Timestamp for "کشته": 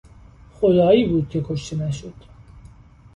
1.47-1.75